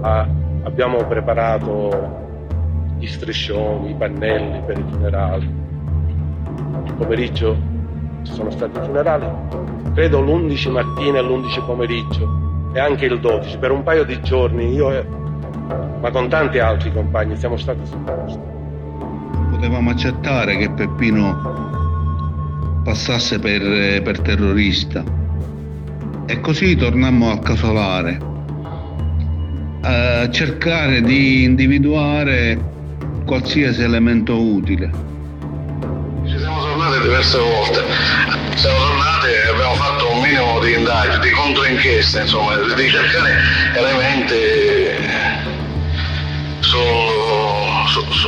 ah, 0.01 0.27
abbiamo 0.63 1.05
preparato 1.05 2.21
gli 2.99 3.07
striscioni, 3.07 3.91
i 3.91 3.95
pannelli 3.95 4.61
per 4.65 4.77
i 4.77 4.83
funerali. 4.89 5.61
Il 6.85 6.93
pomeriggio 6.95 7.57
ci 8.23 8.33
sono 8.33 8.51
stati 8.51 8.77
i 8.77 8.81
funerali, 8.81 9.25
credo 9.93 10.21
l'11 10.21 10.71
mattina 10.71 11.19
e 11.19 11.21
l'11 11.21 11.65
pomeriggio 11.65 12.69
e 12.73 12.79
anche 12.79 13.05
il 13.05 13.19
12, 13.19 13.57
per 13.57 13.71
un 13.71 13.83
paio 13.83 14.03
di 14.03 14.19
giorni 14.21 14.73
io 14.73 14.91
e, 14.91 15.05
ma 16.01 16.09
con 16.11 16.27
tanti 16.29 16.59
altri 16.59 16.91
compagni 16.91 17.37
siamo 17.37 17.57
stati 17.57 17.85
sul 17.85 17.99
posto. 17.99 18.51
Potevamo 19.51 19.91
accettare 19.91 20.57
che 20.57 20.71
Peppino 20.71 22.81
passasse 22.83 23.39
per, 23.39 24.01
per 24.01 24.19
terrorista 24.21 25.03
e 26.25 26.39
così 26.39 26.75
tornammo 26.75 27.31
a 27.31 27.39
casolare 27.39 28.31
a 29.81 30.29
cercare 30.29 31.01
di 31.01 31.43
individuare 31.43 32.57
qualsiasi 33.25 33.83
elemento 33.83 34.41
utile. 34.41 35.12
Tornati 36.83 37.01
diverse 37.01 37.37
volte, 37.37 37.81
siamo 38.55 38.77
tornati 38.77 39.27
e 39.27 39.47
abbiamo 39.47 39.73
fatto 39.75 40.11
un 40.11 40.19
minimo 40.19 40.59
di 40.59 40.73
indagini, 40.73 41.23
di 41.23 41.31
controinchieste, 41.31 42.19
insomma, 42.19 42.57
di 42.57 42.89
cercare 42.89 43.31
elementi 43.73 44.35
su, 46.59 46.77
su, 47.87 48.01
su, 48.11 48.27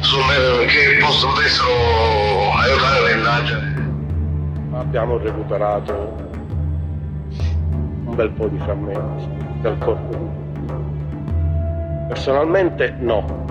sulle, 0.00 0.64
che 0.64 0.96
potessero 0.98 2.52
aiutare 2.56 3.12
indagini. 3.12 3.92
Abbiamo 4.72 5.18
recuperato 5.18 5.92
un 8.04 8.14
bel 8.14 8.30
po' 8.30 8.46
di 8.46 8.58
frammenti 8.60 9.28
del 9.60 9.76
corpo 9.76 10.16
Personalmente 12.08 12.94
no, 12.98 13.44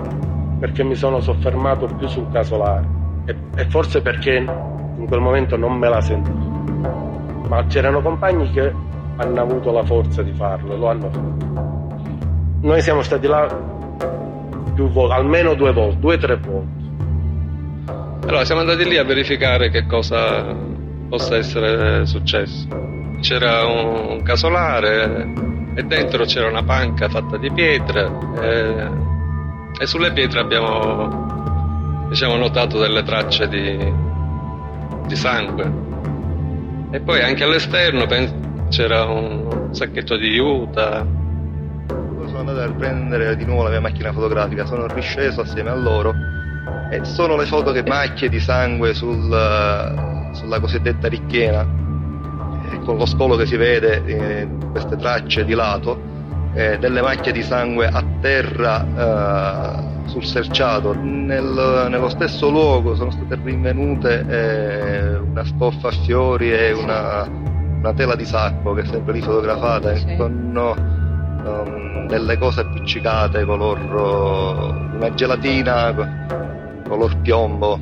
perché 0.58 0.82
mi 0.82 0.96
sono 0.96 1.20
soffermato 1.20 1.86
più 1.86 2.08
sul 2.08 2.28
casolare 2.32 2.98
e, 3.30 3.36
e 3.56 3.64
forse 3.68 4.00
perché 4.00 4.36
in 4.36 5.06
quel 5.06 5.20
momento 5.20 5.56
non 5.56 5.76
me 5.78 5.88
la 5.88 6.00
sentivo. 6.00 6.48
Ma 7.48 7.64
c'erano 7.66 8.00
compagni 8.00 8.50
che 8.50 8.72
hanno 9.16 9.40
avuto 9.40 9.72
la 9.72 9.84
forza 9.84 10.22
di 10.22 10.32
farlo, 10.32 10.76
lo 10.76 10.88
hanno 10.88 11.10
fatto. 11.10 11.48
Noi 12.62 12.80
siamo 12.80 13.02
stati 13.02 13.26
là 13.26 13.48
volte, 14.88 15.14
almeno 15.14 15.54
due 15.54 15.72
volte, 15.72 15.98
due 15.98 16.14
o 16.14 16.18
tre 16.18 16.36
volte. 16.36 16.78
Allora 18.26 18.44
siamo 18.44 18.60
andati 18.60 18.84
lì 18.84 18.96
a 18.96 19.04
verificare 19.04 19.70
che 19.70 19.86
cosa 19.86 20.54
possa 21.08 21.36
essere 21.36 22.06
successo. 22.06 22.66
C'era 23.20 23.66
un 23.66 24.22
casolare 24.22 25.32
e 25.74 25.82
dentro 25.82 26.24
c'era 26.24 26.48
una 26.48 26.62
panca 26.62 27.08
fatta 27.08 27.36
di 27.36 27.50
pietre 27.50 28.10
e, 28.40 28.88
e 29.78 29.86
sulle 29.86 30.12
pietre 30.12 30.40
abbiamo 30.40 31.39
diciamo, 32.10 32.36
notato 32.36 32.78
delle 32.78 33.02
tracce 33.04 33.48
di, 33.48 33.78
di 35.06 35.16
sangue. 35.16 35.88
E 36.90 37.00
poi 37.00 37.22
anche 37.22 37.44
all'esterno 37.44 38.04
c'era 38.68 39.04
un 39.04 39.68
sacchetto 39.70 40.16
di 40.16 40.30
juta. 40.30 41.06
Sono 41.86 42.38
andato 42.38 42.60
a 42.60 42.72
prendere 42.72 43.36
di 43.36 43.44
nuovo 43.44 43.62
la 43.62 43.70
mia 43.70 43.80
macchina 43.80 44.12
fotografica. 44.12 44.66
Sono 44.66 44.86
risceso 44.88 45.42
assieme 45.42 45.70
a 45.70 45.76
loro 45.76 46.12
e 46.90 47.04
sono 47.04 47.36
le 47.36 47.46
foto 47.46 47.70
che 47.70 47.84
macchie 47.84 48.28
di 48.28 48.40
sangue 48.40 48.92
sul, 48.92 49.22
sulla 50.32 50.60
cosiddetta 50.60 51.08
ricchiena 51.08 51.78
con 52.84 52.96
lo 52.96 53.06
scolo 53.06 53.36
che 53.36 53.46
si 53.46 53.56
vede, 53.56 54.02
eh, 54.04 54.48
queste 54.70 54.96
tracce 54.96 55.44
di 55.44 55.54
lato, 55.54 56.09
eh, 56.54 56.78
delle 56.78 57.00
macchie 57.00 57.32
di 57.32 57.42
sangue 57.42 57.86
a 57.86 58.02
terra 58.20 58.84
eh, 60.04 60.08
sul 60.08 60.24
selciato. 60.24 60.94
Nel, 60.94 61.86
nello 61.88 62.08
stesso 62.08 62.50
luogo 62.50 62.94
sono 62.94 63.10
state 63.10 63.38
rinvenute 63.42 64.24
eh, 64.28 65.16
una 65.16 65.44
stoffa 65.44 65.88
a 65.88 65.92
fiori 65.92 66.52
e 66.52 66.72
una, 66.72 67.26
una, 67.26 67.92
tela 67.92 68.16
di 68.16 68.24
sacco 68.24 68.74
che 68.74 68.82
è 68.82 68.86
sempre 68.86 69.14
lì 69.14 69.20
fotografata 69.20 69.94
sì. 69.94 70.16
con 70.16 70.74
um, 71.44 72.06
delle 72.08 72.36
cose 72.38 72.60
appiccicate, 72.60 73.44
color 73.44 73.78
una 74.94 75.14
gelatina 75.14 75.94
color 76.90 77.16
piombo 77.18 77.78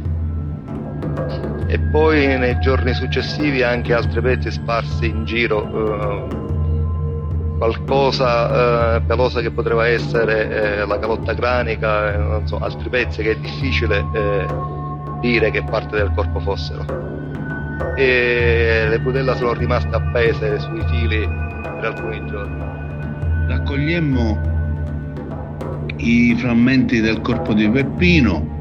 e 1.66 1.78
poi 1.90 2.38
nei 2.38 2.58
giorni 2.60 2.92
successivi 2.92 3.62
anche 3.62 3.94
altri 3.94 4.20
pezzi 4.20 4.50
sparsi 4.50 5.08
in 5.08 5.24
giro, 5.24 5.64
eh, 5.64 6.57
qualcosa 7.58 8.96
eh, 8.96 9.00
pelosa 9.02 9.40
che 9.40 9.50
poteva 9.50 9.86
essere 9.86 10.78
eh, 10.78 10.86
la 10.86 10.98
calotta 10.98 11.34
cranica, 11.34 12.16
non 12.16 12.46
so, 12.46 12.58
altri 12.58 12.88
pezzi 12.88 13.22
che 13.22 13.32
è 13.32 13.36
difficile 13.36 14.04
eh, 14.14 14.46
dire 15.20 15.50
che 15.50 15.62
parte 15.64 15.96
del 15.96 16.12
corpo 16.14 16.38
fossero. 16.38 16.84
E 17.96 18.86
le 18.88 19.00
budella 19.00 19.34
sono 19.34 19.52
rimaste 19.52 19.94
appese 19.94 20.60
sui 20.60 20.82
fili 20.86 21.28
per 21.62 21.84
alcuni 21.84 22.24
giorni. 22.26 22.62
Raccogliemmo 23.48 24.56
i 25.96 26.36
frammenti 26.38 27.00
del 27.00 27.20
corpo 27.20 27.52
di 27.54 27.68
Peppino 27.68 28.56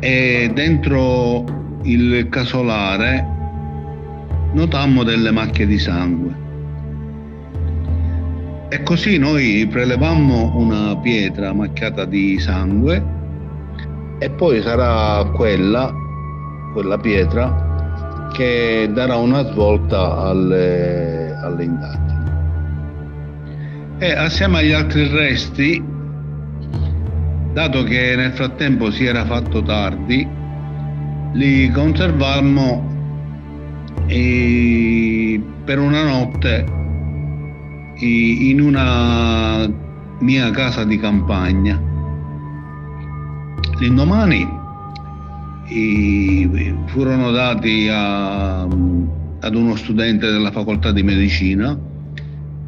e 0.00 0.50
dentro 0.52 1.44
il 1.82 2.28
casolare 2.28 3.34
notammo 4.52 5.04
delle 5.04 5.30
macchie 5.30 5.66
di 5.66 5.78
sangue. 5.78 6.45
E 8.68 8.82
così 8.82 9.16
noi 9.16 9.64
prelevammo 9.70 10.56
una 10.56 10.96
pietra 10.96 11.52
macchiata 11.52 12.04
di 12.04 12.36
sangue 12.40 13.00
e 14.18 14.28
poi 14.30 14.60
sarà 14.60 15.24
quella, 15.30 15.94
quella 16.72 16.98
pietra, 16.98 18.28
che 18.32 18.90
darà 18.92 19.16
una 19.16 19.44
svolta 19.44 20.16
alle, 20.16 21.32
alle 21.40 21.62
indagini. 21.62 22.30
E 23.98 24.12
assieme 24.12 24.58
agli 24.58 24.72
altri 24.72 25.06
resti, 25.08 25.84
dato 27.52 27.84
che 27.84 28.14
nel 28.16 28.32
frattempo 28.32 28.90
si 28.90 29.04
era 29.04 29.24
fatto 29.26 29.62
tardi, 29.62 30.26
li 31.34 31.70
conservammo 31.70 32.94
per 35.64 35.78
una 35.78 36.02
notte 36.02 36.84
in 37.98 38.60
una 38.60 39.68
mia 40.20 40.50
casa 40.50 40.84
di 40.84 40.98
campagna. 40.98 41.80
L'indomani 43.78 44.64
furono 46.86 47.30
dati 47.30 47.88
a, 47.90 48.60
ad 48.62 49.54
uno 49.54 49.76
studente 49.76 50.30
della 50.30 50.50
facoltà 50.50 50.92
di 50.92 51.02
medicina 51.02 51.78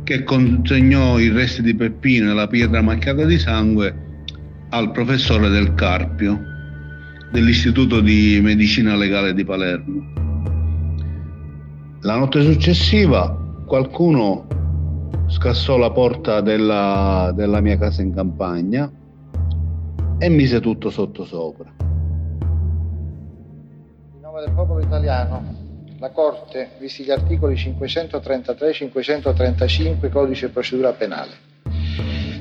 che 0.05 0.25
consegnò 0.25 1.19
i 1.19 1.29
resti 1.29 1.63
di 1.63 1.75
Peppino 1.75 2.31
e 2.31 2.35
la 2.35 2.47
pietra 2.47 2.81
macchiata 2.81 3.25
di 3.25 3.39
sangue 3.39 4.07
al 4.71 4.91
professore 4.91 5.49
del 5.49 5.75
Carpio 5.75 6.41
dell'Istituto 7.31 8.01
di 8.01 8.41
Medicina 8.43 8.97
Legale 8.97 9.35
di 9.35 9.45
Palermo. 9.45 10.13
La 12.01 12.17
notte 12.17 12.43
successiva 12.43 13.37
qualcuno 13.67 14.47
scassò 15.27 15.77
la 15.77 15.91
porta 15.91 16.41
della, 16.41 17.33
della 17.35 17.61
mia 17.61 17.79
casa 17.79 18.03
in 18.03 18.15
campagna 18.15 18.91
e 20.19 20.29
mise 20.29 20.61
tutto 20.61 20.91
sotto 20.91 21.25
sopra. 21.25 21.71
In 24.15 24.21
nome 24.21 24.41
del 24.41 24.53
popolo 24.53 24.81
italiano, 24.81 25.43
la 25.99 26.11
Corte, 26.11 26.71
visti 26.79 27.05
gli 27.05 27.11
articoli 27.11 27.57
533 27.57 28.69
e 28.69 28.73
535 28.73 30.09
Codice 30.09 30.49
Procedura 30.49 30.93
Penale, 30.93 31.47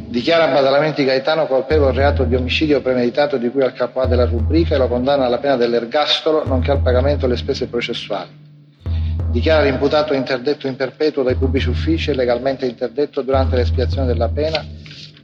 Dichiara 0.09 0.47
Badalamenti 0.51 1.03
Gaetano 1.03 1.47
colpevole 1.47 1.91
del 1.91 1.99
reato 1.99 2.23
di 2.23 2.33
omicidio 2.33 2.81
premeditato 2.81 3.37
di 3.37 3.49
cui 3.49 3.61
al 3.61 3.73
capo 3.73 3.99
A 3.99 4.07
della 4.07 4.25
rubrica 4.25 4.75
e 4.75 4.77
lo 4.77 4.87
condanna 4.87 5.25
alla 5.25 5.37
pena 5.37 5.57
dell'ergastolo 5.57 6.45
nonché 6.45 6.71
al 6.71 6.81
pagamento 6.81 7.27
delle 7.27 7.37
spese 7.37 7.67
processuali 7.67 8.46
Dichiara 9.37 9.65
l'imputato 9.65 10.15
interdetto 10.15 10.65
in 10.65 10.75
perpetuo 10.75 11.21
dai 11.21 11.35
pubblici 11.35 11.69
uffici 11.69 12.09
e 12.09 12.15
legalmente 12.15 12.65
interdetto 12.65 13.21
durante 13.21 13.55
l'espiazione 13.55 14.07
della 14.07 14.29
pena, 14.29 14.65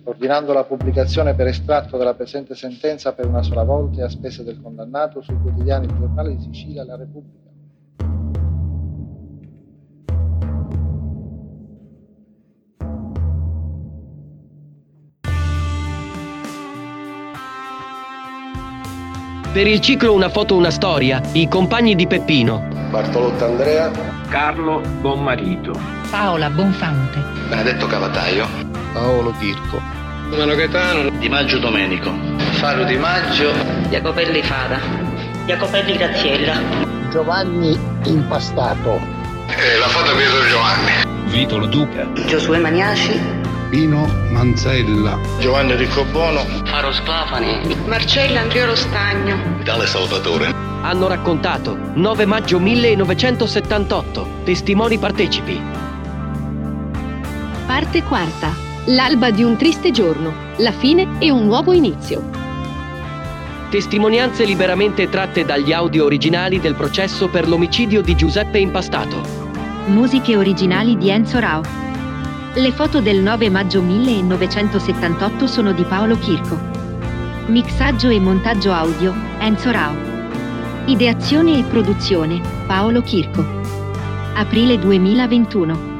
ordinando 0.03 0.53
la 0.53 0.65
pubblicazione 0.65 1.33
per 1.33 1.47
estratto 1.47 1.97
della 1.97 2.13
presente 2.13 2.53
sentenza 2.53 3.13
per 3.13 3.25
una 3.25 3.41
sola 3.41 3.63
volta 3.63 4.01
e 4.01 4.03
a 4.03 4.09
spese 4.09 4.43
del 4.43 4.61
condannato 4.61 5.23
sui 5.23 5.35
quotidiani 5.41 5.87
Il 5.87 5.95
Giornale 5.97 6.35
di 6.35 6.43
Sicilia 6.43 6.85
La 6.85 6.95
Repubblica. 6.95 7.41
Per 19.51 19.65
il 19.65 19.79
ciclo 19.79 20.13
Una 20.13 20.29
foto, 20.29 20.55
una 20.55 20.69
storia, 20.69 21.19
i 21.31 21.47
compagni 21.47 21.95
di 21.95 22.05
Peppino. 22.05 22.72
Bartolotto 22.93 23.45
Andrea. 23.45 23.89
Carlo 24.29 24.79
Bonmarito. 25.01 25.73
Paola 26.11 26.51
Bonfante. 26.51 27.17
Benedetto 27.49 27.87
Cavataio. 27.87 28.47
Paolo 28.93 29.33
Chirco. 29.39 29.81
Romano 30.29 30.53
Gaetano. 30.53 31.09
Di 31.09 31.27
Maggio 31.27 31.57
Domenico. 31.57 32.13
Faro 32.51 32.83
Di 32.83 32.95
Maggio. 32.97 33.51
Jacopelli 33.89 34.43
Fada. 34.43 34.79
Jacopelli 35.47 35.97
Graziella. 35.97 36.61
Giovanni 37.09 37.75
Impastato. 38.03 39.01
Eh, 39.47 39.79
la 39.79 39.87
foto 39.87 40.15
Pietro 40.15 40.47
Giovanni. 40.47 41.31
Vitolo 41.31 41.65
Duca. 41.65 42.07
Giosuè 42.27 42.59
Maniaci. 42.59 43.19
Pino 43.71 44.05
Manzella. 44.29 45.17
Giovanni 45.39 45.75
Riccobono. 45.77 46.45
Faro 46.65 46.93
Sclafani. 46.93 47.75
Marcella 47.87 48.41
Andriolo 48.41 48.75
Stagno. 48.75 49.35
Vitale 49.57 49.87
Salvatore. 49.87 50.72
Hanno 50.85 51.07
raccontato 51.07 51.77
9 51.93 52.25
maggio 52.25 52.59
1978. 52.59 54.27
Testimoni 54.43 54.97
partecipi. 54.97 55.57
Parte 57.65 58.03
quarta. 58.03 58.53
L'alba 58.87 59.31
di 59.31 59.43
un 59.43 59.55
triste 59.55 59.91
giorno. 59.91 60.33
La 60.57 60.73
fine 60.73 61.19
e 61.19 61.31
un 61.31 61.45
nuovo 61.45 61.71
inizio. 61.71 62.29
Testimonianze 63.69 64.43
liberamente 64.43 65.07
tratte 65.07 65.45
dagli 65.45 65.71
audio 65.71 66.03
originali 66.03 66.59
del 66.59 66.75
processo 66.75 67.29
per 67.29 67.47
l'omicidio 67.47 68.01
di 68.01 68.17
Giuseppe 68.17 68.59
Impastato. 68.59 69.21
Musiche 69.85 70.35
originali 70.35 70.97
di 70.97 71.09
Enzo 71.09 71.39
Rao. 71.39 71.61
Le 72.55 72.71
foto 72.73 72.99
del 72.99 73.21
9 73.21 73.49
maggio 73.49 73.81
1978 73.81 75.47
sono 75.47 75.71
di 75.71 75.83
Paolo 75.85 76.17
Chirco. 76.17 76.59
Mixaggio 77.45 78.09
e 78.09 78.19
montaggio 78.19 78.73
audio 78.73 79.13
Enzo 79.39 79.71
Rao. 79.71 80.12
Ideazione 80.85 81.59
e 81.59 81.63
produzione 81.63 82.41
Paolo 82.67 83.01
Chirco. 83.01 83.41
Aprile 84.35 84.77
2021. 84.77 85.92